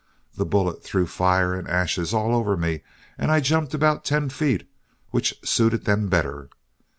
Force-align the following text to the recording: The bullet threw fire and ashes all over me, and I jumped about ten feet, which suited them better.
The 0.35 0.47
bullet 0.47 0.83
threw 0.83 1.05
fire 1.05 1.53
and 1.53 1.67
ashes 1.67 2.11
all 2.11 2.33
over 2.33 2.57
me, 2.57 2.81
and 3.19 3.29
I 3.29 3.39
jumped 3.39 3.75
about 3.75 4.03
ten 4.03 4.29
feet, 4.29 4.67
which 5.11 5.37
suited 5.43 5.85
them 5.85 6.07
better. 6.07 6.49